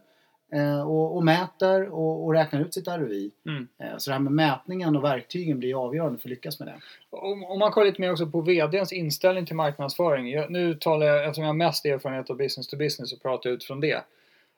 och, 0.86 1.15
och 1.15 1.24
mäter 1.24 1.89
och, 1.89 2.25
och 2.25 2.34
räknar 2.34 2.62
ut 2.62 2.74
sitt 2.74 2.88
ROI. 2.88 3.31
Mm. 3.46 3.67
Eh, 3.77 3.98
så 3.98 4.10
det 4.10 4.13
här 4.13 4.20
med 4.20 4.34
mätningen 4.34 4.96
och 4.96 5.03
verktygen 5.03 5.60
blir 5.60 5.86
avgörande 5.86 6.20
för 6.20 6.27
att 6.27 6.29
lyckas 6.29 6.60
med 6.60 6.67
det. 6.67 6.79
Om, 7.10 7.43
om 7.43 7.60
man 7.60 7.72
kollar 7.72 7.88
lite 7.88 8.01
mer 8.01 8.12
också 8.12 8.27
på 8.27 8.41
VDns 8.41 8.93
inställning 8.93 9.46
till 9.46 9.55
marknadsföring. 9.55 10.31
Jag, 10.31 10.51
nu 10.51 10.75
talar 10.75 11.05
jag, 11.05 11.25
eftersom 11.25 11.43
jag 11.43 11.50
har 11.50 11.53
mest 11.53 11.86
erfarenhet 11.86 12.29
av 12.29 12.38
business 12.38 12.67
to 12.67 12.77
business, 12.77 13.13
och 13.13 13.22
pratar 13.22 13.50
utifrån 13.50 13.79
det. 13.79 14.03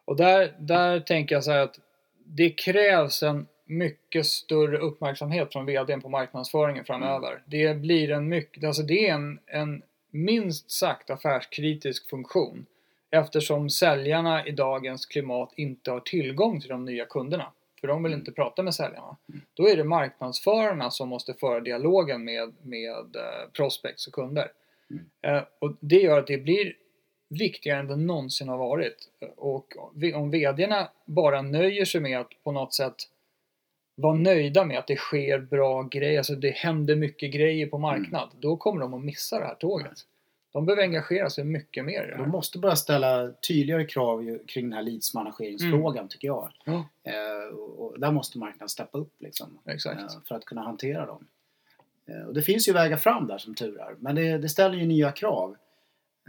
Och 0.05 0.15
där, 0.15 0.53
där 0.59 0.99
tänker 0.99 1.35
jag 1.35 1.43
så 1.43 1.51
här 1.51 1.59
att 1.59 1.79
det 2.25 2.49
krävs 2.49 3.23
en 3.23 3.47
mycket 3.65 4.25
större 4.25 4.77
uppmärksamhet 4.77 5.53
från 5.53 5.65
VDn 5.65 6.01
på 6.01 6.09
marknadsföringen 6.09 6.85
framöver. 6.85 7.41
Det 7.45 7.77
blir 7.77 8.11
en 8.11 8.29
mycket, 8.29 8.63
alltså 8.63 8.83
det 8.83 9.09
är 9.09 9.13
en, 9.13 9.39
en 9.45 9.81
minst 10.11 10.71
sagt 10.71 11.09
affärskritisk 11.09 12.09
funktion. 12.09 12.65
Eftersom 13.15 13.69
säljarna 13.69 14.45
i 14.47 14.51
dagens 14.51 15.05
klimat 15.05 15.53
inte 15.55 15.91
har 15.91 15.99
tillgång 15.99 16.59
till 16.61 16.69
de 16.69 16.85
nya 16.85 17.05
kunderna. 17.05 17.51
För 17.81 17.87
de 17.87 18.03
vill 18.03 18.13
inte 18.13 18.31
prata 18.31 18.63
med 18.63 18.75
säljarna. 18.75 19.17
Då 19.53 19.67
är 19.69 19.77
det 19.77 19.83
marknadsförarna 19.83 20.91
som 20.91 21.09
måste 21.09 21.33
föra 21.33 21.59
dialogen 21.59 22.23
med, 22.25 22.53
med 22.61 23.15
eh, 23.15 23.49
prospects 23.53 24.07
och 24.07 24.13
kunder. 24.13 24.51
Eh, 25.21 25.41
och 25.59 25.75
det 25.79 25.95
gör 26.01 26.19
att 26.19 26.27
det 26.27 26.37
blir 26.37 26.73
viktigare 27.29 27.79
än 27.79 27.87
det 27.87 27.95
någonsin 27.95 28.49
har 28.49 28.57
varit. 28.57 28.97
Och 29.35 29.67
vi- 29.95 30.13
om 30.13 30.31
VDarna 30.31 30.89
bara 31.05 31.41
nöjer 31.41 31.85
sig 31.85 32.01
med 32.01 32.19
att 32.19 32.31
på 32.43 32.51
något 32.51 32.73
sätt 32.73 32.95
vara 33.95 34.15
nöjda 34.15 34.65
med 34.65 34.77
att 34.79 34.87
det 34.87 34.95
sker 34.95 35.39
bra 35.39 35.81
grejer, 35.83 36.17
alltså 36.17 36.35
det 36.35 36.49
händer 36.55 36.95
mycket 36.95 37.31
grejer 37.31 37.67
på 37.67 37.77
marknad, 37.77 38.29
då 38.39 38.57
kommer 38.57 38.81
de 38.81 38.93
att 38.93 39.03
missa 39.03 39.39
det 39.39 39.45
här 39.45 39.55
tåget. 39.55 39.93
De 40.53 40.65
behöver 40.65 40.83
engagera 40.83 41.29
sig 41.29 41.43
mycket 41.43 41.85
mer 41.85 42.03
i 42.03 42.07
det 42.11 42.17
De 42.17 42.29
måste 42.29 42.59
börja 42.59 42.75
ställa 42.75 43.31
tydligare 43.47 43.85
krav 43.85 44.37
kring 44.47 44.69
den 44.69 44.73
här 44.73 44.83
leadsmanageringsfrågan 44.83 46.07
tycker 46.07 46.27
jag. 46.27 46.49
Ja, 46.63 46.85
Eh, 47.03 47.55
och, 47.57 47.99
där 47.99 48.11
måste 48.11 48.37
marknaden 48.37 48.69
steppa 48.69 48.97
upp 48.97 49.13
liksom. 49.19 49.59
eh, 49.65 50.07
för 50.27 50.35
att 50.35 50.45
kunna 50.45 50.61
hantera 50.61 51.05
dem. 51.05 51.27
Eh, 52.07 52.27
Och 52.27 52.33
det 52.33 52.41
finns 52.41 52.67
ju 52.69 52.73
vägar 52.73 52.97
fram 52.97 53.27
där 53.27 53.37
som 53.37 53.55
tur 53.55 53.79
är. 53.81 53.95
Men 53.99 54.15
det, 54.15 54.37
det 54.37 54.49
ställer 54.49 54.75
ju 54.77 54.85
nya 54.85 55.11
krav. 55.11 55.55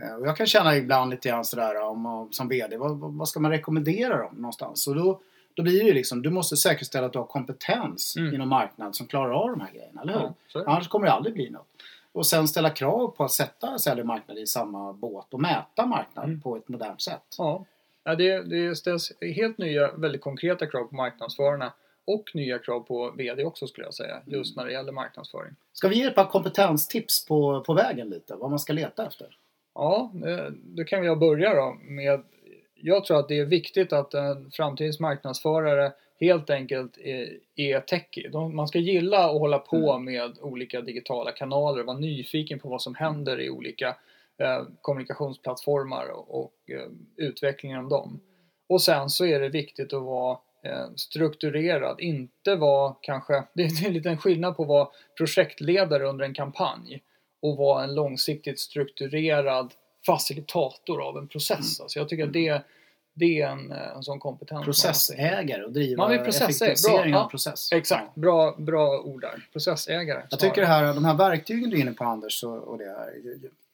Eh, 0.03 0.15
Och 0.15 0.27
jag 0.27 0.37
kan 0.37 0.47
känna 0.47 0.77
ibland 0.77 1.11
lite 1.11 1.29
grann 1.29 1.45
sådär 1.45 1.83
om, 1.83 2.07
om, 2.07 2.33
som 2.33 2.49
VD, 2.49 2.77
vad, 2.77 2.99
vad 2.99 3.29
ska 3.29 3.41
man 3.41 3.51
rekommendera 3.51 4.19
dem 4.23 4.35
någonstans? 4.35 4.87
Och 4.87 4.95
då, 4.95 5.21
då 5.55 5.63
blir 5.63 5.79
det 5.81 5.87
ju 5.89 5.95
liksom, 5.95 6.23
du 6.23 6.31
måste 6.31 6.57
säkerställa 6.57 7.07
att 7.07 7.13
du 7.13 7.19
har 7.19 7.27
kompetens 7.27 8.17
Mm. 8.17 8.35
inom 8.35 8.49
marknad 8.49 8.97
som 8.97 9.07
klarar 9.07 9.31
av 9.33 9.51
de 9.51 9.61
här 9.61 9.71
grejerna, 9.73 10.03
eller 10.03 10.13
hur? 10.13 10.33
Ja. 10.53 10.65
Annars 10.67 10.89
kommer 10.89 11.07
det 11.07 11.13
aldrig 11.13 11.35
bli 11.35 11.51
något. 11.51 11.67
Och 12.15 12.27
sen 12.27 12.49
ställa 12.49 12.71
krav 12.71 13.09
på 13.09 13.25
att 13.25 13.33
sätta 13.33 13.79
sälj 13.79 14.01
och 14.01 14.07
marknad 14.07 14.39
i 14.39 14.47
samma 14.47 14.93
båt 14.93 15.35
och 15.35 15.41
mäta 15.41 15.87
marknad 15.87 16.25
Mm. 16.25 16.41
på 16.41 16.57
ett 16.57 16.69
modernt 16.69 17.03
sätt. 17.03 17.23
Ja, 17.39 17.65
ja 18.05 18.15
det, 18.15 18.43
det 18.43 18.77
ställs 18.77 19.13
helt 19.21 19.59
nya, 19.59 19.93
väldigt 19.93 20.21
konkreta 20.21 20.67
krav 20.67 20.85
på 20.85 20.95
marknadsförarna 20.95 21.73
och 22.07 22.25
nya 22.35 22.59
krav 22.59 22.81
på 22.81 23.11
VD 23.17 23.45
också 23.45 23.67
skulle 23.67 23.87
jag 23.87 23.95
säga, 23.95 24.21
just 24.27 24.57
när 24.57 24.65
det 24.65 24.73
gäller 24.73 24.93
marknadsföring. 24.93 25.55
Ska 25.73 25.89
vi 25.89 25.97
ge 25.97 26.05
ett 26.05 26.15
par 26.15 26.25
kompetenstips 26.31 27.27
på, 27.27 27.61
på 27.61 27.75
vägen 27.75 28.09
lite? 28.09 28.35
Vad 28.35 28.51
man 28.51 28.59
ska 28.59 28.73
leta 28.73 29.07
efter? 29.07 29.37
Ja, 29.75 30.11
eh, 30.27 30.47
då 30.53 30.85
kan 30.85 31.05
jag 31.05 31.19
börja 31.19 31.55
då 31.55 31.77
med 31.83 32.23
jag 32.87 33.05
tror 33.05 33.19
att 33.19 33.29
det 33.29 33.39
är 33.39 33.45
viktigt 33.45 33.93
att 33.93 34.15
en 34.15 34.51
framtidens 34.51 35.01
marknadsförare 35.01 35.93
helt 36.21 36.51
enkelt 36.51 36.99
är, 36.99 37.39
är 37.57 37.81
techie. 37.81 38.29
De, 38.29 38.57
man 38.57 38.69
ska 38.69 38.79
gilla 38.79 39.25
att 39.25 39.41
hålla 39.41 39.59
på 39.59 39.99
med 39.99 40.39
olika 40.41 40.81
digitala 40.81 41.33
kanaler 41.33 41.81
och 41.81 41.87
vara 41.87 41.99
nyfiken 41.99 42.59
på 42.59 42.69
vad 42.69 42.83
som 42.83 42.95
händer 42.95 43.41
i 43.41 43.51
olika 43.51 43.97
eh, 44.39 44.63
kommunikationsplattformar 44.81 46.09
och, 46.09 46.45
och 46.45 46.71
eh, 46.71 46.91
utvecklingen 47.17 47.79
av 47.79 47.89
dem. 47.89 48.21
Och 48.69 48.83
sen 48.83 49.11
så 49.11 49.27
är 49.27 49.41
det 49.41 49.49
viktigt 49.49 49.93
att 49.93 50.03
vara 50.03 50.39
eh, 50.63 50.87
strukturerad, 50.97 52.01
inte 52.01 52.57
vara 52.57 52.95
kanske, 53.01 53.45
det 53.55 53.63
är 53.63 53.87
en 53.87 53.93
liten 53.93 54.19
skillnad 54.19 54.57
på 54.57 54.63
att 54.63 54.69
vara 54.69 54.89
projektledare 55.17 56.05
under 56.05 56.25
en 56.25 56.35
kampanj 56.35 57.03
och 57.43 57.57
vara 57.57 57.85
en 57.85 57.95
långsiktigt 57.95 58.61
strukturerad 58.61 59.75
facilitator 60.07 61.03
av 61.09 61.19
en 61.19 61.29
process. 61.29 61.81
Alltså 61.81 61.99
jag 61.99 62.09
tycker 62.09 62.25
att 62.25 62.33
det, 62.33 62.63
det 63.15 63.41
är 63.43 63.49
en, 63.49 63.73
eh, 63.73 63.97
en 63.97 64.03
sån 64.03 64.21
kompetens. 64.21 64.65
Processägare 64.65 65.65
och 65.65 65.73
driva 65.73 66.03
Man 66.03 66.11
vill 66.11 66.21
effektivisering 66.21 67.13
bra, 67.13 67.21
av 67.21 67.27
ja. 67.27 67.31
process. 67.31 67.73
Exakt, 67.73 68.11
Ja. 68.15 68.21
bra, 68.21 68.57
bra 68.59 69.01
ord 69.05 69.21
där. 69.21 69.49
Processägare. 69.53 70.23
Jag 70.31 70.41
tycker 70.41 70.61
det 70.61 70.67
här, 70.67 70.95
de 70.95 71.05
här 71.05 71.15
verktygen 71.15 71.71
du 71.71 71.77
är 71.77 71.81
inne 71.81 71.93
på 71.93 72.05
Anders 72.05 72.45
och, 72.45 72.59
och 72.59 72.79
det 72.79 72.85
här, 72.85 73.13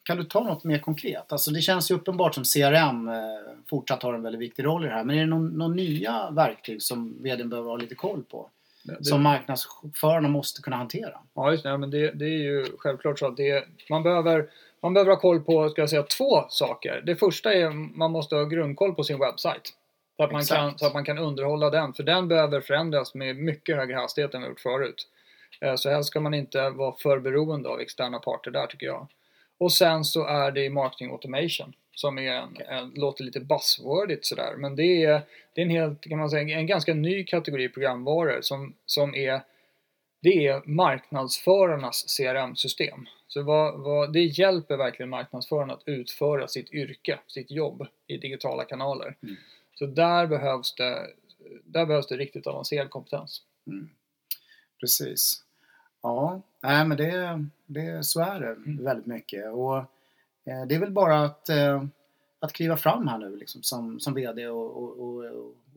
kan 0.03 0.17
du 0.17 0.23
ta 0.23 0.43
något 0.43 0.63
mer 0.63 0.79
konkret? 0.79 1.31
Alltså 1.31 1.51
det 1.51 1.61
känns 1.61 1.91
ju 1.91 1.95
uppenbart 1.95 2.35
som 2.35 2.43
CRM 2.43 3.07
eh, 3.07 3.15
fortsatt 3.69 4.03
har 4.03 4.13
en 4.13 4.23
väldigt 4.23 4.41
viktig 4.41 4.65
roll 4.65 4.85
i 4.85 4.87
det 4.87 4.93
här. 4.93 5.03
Men 5.03 5.15
är 5.15 5.19
det 5.19 5.27
någon 5.57 5.75
nya 5.75 6.29
verktyg 6.31 6.81
som 6.81 7.23
vdn 7.23 7.49
behöver 7.49 7.69
ha 7.69 7.77
lite 7.77 7.95
koll 7.95 8.23
på? 8.23 8.49
det, 8.83 9.05
Som 9.05 9.21
marknadsförarna 9.21 10.27
måste 10.27 10.61
kunna 10.61 10.75
hantera? 10.75 11.19
Ja, 11.33 11.51
just 11.51 11.63
det. 11.63 11.69
Ja, 11.69 11.77
Men 11.77 11.91
det, 11.91 12.11
det 12.11 12.25
är 12.25 12.43
ju 12.43 12.65
självklart 12.77 13.19
så 13.19 13.27
att 13.27 13.37
det, 13.37 13.65
man, 13.89 14.03
behöver, 14.03 14.49
man 14.81 14.93
behöver 14.93 15.11
ha 15.11 15.19
koll 15.19 15.39
på 15.39 15.69
ska 15.69 15.81
jag 15.81 15.89
säga, 15.89 16.03
två 16.03 16.45
saker. 16.49 17.01
Det 17.05 17.15
första 17.15 17.53
är 17.53 17.69
man 17.69 18.11
måste 18.11 18.35
ha 18.35 18.43
grundkoll 18.43 18.95
på 18.95 19.03
sin 19.03 19.19
webbsajt. 19.19 19.73
Så 20.17 20.23
att, 20.23 20.31
man 20.31 20.41
Exakt. 20.41 20.59
kan, 20.59 20.77
så 20.77 20.85
att 20.85 20.93
man 20.93 21.05
kan 21.05 21.17
underhålla 21.17 21.69
den. 21.69 21.93
För 21.93 22.03
den 22.03 22.27
behöver 22.27 22.61
förändras 22.61 23.13
med 23.13 23.35
mycket 23.35 23.75
högre 23.75 23.95
hastighet 23.95 24.33
än 24.33 24.41
vi 24.41 24.47
gjort 24.47 24.59
förut. 24.59 25.07
Eh, 25.61 25.75
Så 25.75 25.89
helst 25.89 26.09
ska 26.09 26.19
man 26.19 26.33
inte 26.33 26.69
vara 26.69 26.95
för 26.97 27.19
beroende 27.19 27.69
av 27.69 27.79
externa 27.79 28.19
parter 28.19 28.51
där 28.51 28.67
tycker 28.67 28.85
jag. 28.85 29.07
Och 29.57 29.73
sen 29.73 30.03
så 30.03 30.25
är 30.25 30.51
det 30.51 30.69
marketing 30.69 31.11
automation. 31.11 31.73
Som 31.95 32.17
är 32.17 32.31
en, 32.31 32.57
en, 32.69 32.89
låter 32.95 33.23
lite 33.23 33.39
buzzwordigt 33.39 34.25
sådär. 34.25 34.53
Men 34.57 34.75
det 34.75 35.03
är, 35.03 35.21
det 35.53 35.61
är 35.61 35.65
en 35.65 35.71
helt, 35.71 36.01
kan 36.01 36.19
man 36.19 36.29
säga, 36.29 36.57
en 36.59 36.67
ganska 36.67 36.93
ny 36.93 37.23
kategori 37.23 37.69
programvaror 37.69 38.41
som, 38.41 38.73
som 38.85 39.15
är 39.15 39.41
det 40.21 40.47
är 40.47 40.61
marknadsförarnas 40.65 42.17
CRM-system. 42.17 43.05
Så 43.27 43.43
vad, 43.43 43.79
vad, 43.79 44.13
det 44.13 44.23
hjälper 44.23 44.77
verkligen 44.77 45.09
marknadsförarna 45.09 45.73
att 45.73 45.83
utföra 45.85 46.47
sitt 46.47 46.73
yrke, 46.73 47.19
sitt 47.27 47.51
jobb 47.51 47.87
i 48.07 48.17
digitala 48.17 48.63
kanaler. 48.63 49.17
Mm. 49.23 49.35
Så 49.73 49.85
där 49.85 50.27
behövs, 50.27 50.75
det, 50.75 51.07
där 51.63 51.85
behövs 51.85 52.07
det 52.07 52.17
riktigt 52.17 52.47
avancerad 52.47 52.89
kompetens. 52.89 53.41
Precis. 54.79 55.43
Ja, 56.01 56.41
nej 56.61 56.85
men 56.85 56.97
det, 56.97 57.45
det, 57.65 58.03
så 58.03 58.21
är 58.21 58.39
det 58.39 58.47
Mm. 58.47 58.83
väldigt 58.83 59.05
mycket. 59.05 59.53
Och 59.53 59.77
eh, 60.45 60.65
det 60.67 60.75
är 60.75 60.79
väl 60.79 60.91
bara 60.91 61.23
att, 61.23 61.49
eh, 61.49 61.83
att 62.39 62.53
kliva 62.53 62.77
fram 62.77 63.07
här 63.07 63.17
nu 63.17 63.35
liksom, 63.35 63.63
som, 63.63 63.99
som 63.99 64.13
VD 64.13 64.47
och, 64.47 64.77
och, 64.77 64.99
och, 64.99 65.25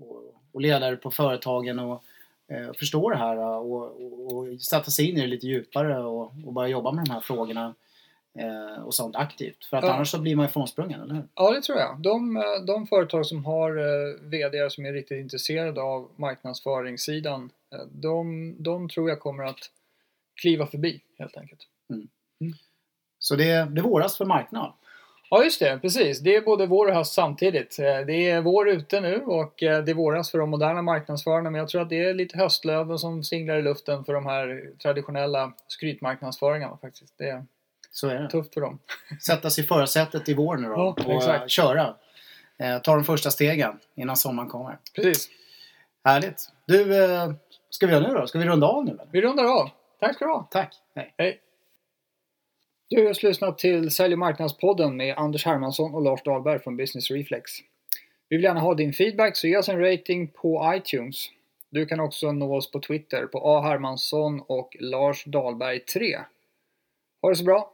och, 0.01 0.35
och 0.53 0.61
ledare 0.61 0.97
på 0.97 1.11
företagen 1.11 1.79
och 1.79 2.05
eh, 2.49 2.73
förstå 2.79 3.11
det 3.11 3.17
här 3.17 3.37
och, 3.39 3.83
och, 3.83 4.33
och 4.33 4.61
sätta 4.61 4.91
sig 4.91 5.11
in 5.11 5.17
i 5.17 5.21
det 5.21 5.27
lite 5.27 5.47
djupare 5.47 6.03
och, 6.05 6.33
och 6.47 6.53
börja 6.53 6.69
jobba 6.69 6.93
med 6.93 7.05
de 7.05 7.11
här 7.11 7.21
frågorna 7.21 7.75
eh, 8.39 8.83
och 8.85 8.95
sånt 8.95 9.17
aktivt. 9.17 9.65
För 9.65 9.77
att 9.77 9.85
Ja. 9.85 9.93
annars 9.93 10.11
så 10.11 10.19
blir 10.21 10.37
man 10.37 10.47
ifrånsprungen, 10.47 11.01
eller 11.01 11.15
hur? 11.15 11.25
Ja, 11.35 11.51
det 11.51 11.61
tror 11.63 11.79
jag. 11.79 12.03
De, 12.03 12.37
eh, 12.37 12.43
de 12.67 12.87
företag 12.87 13.27
som 13.27 13.45
har 13.45 13.77
eh, 13.77 14.15
VD 14.21 14.71
som 14.71 14.87
är 14.87 14.93
riktigt 14.93 15.21
intresserade 15.21 15.83
av 15.83 16.11
marknadsföringssidan, 16.17 17.51
eh, 17.75 17.81
de, 17.93 18.55
de 18.63 18.89
tror 18.89 19.09
jag 19.09 19.21
kommer 19.21 19.45
att 19.45 19.71
kliva 20.41 20.67
förbi 20.67 21.01
helt 21.19 21.37
enkelt. 21.37 21.61
Så 23.19 23.37
det, 23.37 23.65
det 23.71 23.83
våras 23.83 24.17
för 24.17 24.25
marknad. 24.25 24.73
Ja, 25.35 25.45
just 25.45 25.61
det. 25.61 25.79
Precis. 25.79 26.21
Det 26.21 26.37
är 26.37 26.41
både 26.41 26.67
vår 26.67 26.87
och 26.89 26.95
höst 26.95 27.13
samtidigt. 27.13 27.79
Eh, 27.79 27.85
Det 28.07 28.31
är 28.31 28.41
vår 28.41 28.69
ute 28.69 29.01
nu 29.01 29.23
och 29.25 29.63
eh, 29.63 29.85
det 29.85 29.91
är 29.91 29.95
våras 29.95 30.31
för 30.31 30.39
de 30.39 30.51
moderna 30.51 30.83
marknadsförarna. 30.83 31.51
Men 31.51 31.59
jag 31.59 31.69
tror 31.69 31.83
att 31.83 31.89
det 31.89 32.05
är 32.05 32.15
lite 32.15 32.39
höstlöven 32.39 32.99
som 32.99 33.25
singlar 33.25 33.57
i 33.57 33.63
luften 33.63 34.05
för 34.05 34.13
de 34.15 34.27
här 34.27 34.71
traditionella 34.83 35.53
skrytmarknadsföringarna 35.69 36.77
faktiskt. 36.77 37.19
Det, 37.19 37.45
Så 37.91 38.09
är 38.09 38.15
det. 38.23 38.31
Tufft 38.31 38.55
för 38.55 38.61
dem. 38.61 38.79
Sätta 39.27 39.51
sig 39.51 39.65
i 39.65 39.67
förarsätet 39.67 40.29
i 40.29 40.35
vår 40.35 40.57
nu 40.57 40.69
då 40.69 40.75
Ja, 40.75 40.97
och 41.07 41.13
exakt. 41.13 41.43
eh, 41.43 41.47
köra. 41.47 41.95
Ta 42.83 42.95
de 42.95 43.05
första 43.05 43.31
stegen 43.31 43.79
innan 43.95 44.17
sommaren 44.17 44.49
kommer. 44.49 44.79
Precis. 44.97 45.29
Härligt. 46.05 46.49
Du, 46.67 46.85
ska 47.71 47.87
vi 47.87 47.93
göra 47.93 48.09
nu 48.09 48.15
då? 48.15 48.27
Ska 48.27 48.39
vi 48.39 48.45
runda 48.47 48.67
av 48.67 48.85
nu 48.85 48.91
eller? 48.91 49.07
Vi 49.13 49.21
rundar 49.23 49.45
av. 49.45 49.71
Tack 50.01 50.15
ska 50.15 50.25
du 50.25 50.31
ha. 50.31 50.49
Tack. 50.51 50.75
Hej. 50.95 51.15
Hej. 51.19 51.41
Du 52.89 52.97
har 52.97 53.05
just 53.05 53.23
lyssnat 53.23 53.59
till 53.59 53.91
Sälj 53.91 54.13
och 54.13 54.19
marknadspodden 54.19 54.97
med 54.97 55.19
Anders 55.19 55.45
Hermansson 55.45 55.95
och 55.95 56.03
Lars 56.03 56.23
Dahlberg 56.23 56.59
från 56.59 56.77
Business 56.77 57.11
Reflex. 57.11 57.53
Vi 58.29 58.37
vill 58.37 58.45
gärna 58.45 58.61
ha 58.61 58.75
din 58.75 58.93
feedback 58.93 59.37
så 59.37 59.47
ge 59.47 59.57
oss 59.57 59.69
en 59.69 59.81
rating 59.81 60.29
på 60.29 60.73
iTunes. 60.77 61.31
Du 61.71 61.87
kan 61.87 62.01
också 62.01 62.33
nå 62.33 62.57
oss 62.57 62.71
på 62.71 62.81
Twitter 62.81 63.27
på 63.27 63.39
A. 63.39 63.61
Hermansson 63.61 64.41
och 64.47 64.77
Lars 64.81 65.25
Dahlberg 65.25 65.81
3. 65.81 66.19
Ha 67.23 67.29
det 67.29 67.37
så 67.37 67.45
bra! 67.45 67.73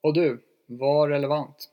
Och 0.00 0.14
du, 0.14 0.42
var 0.66 1.08
relevant! 1.08 1.70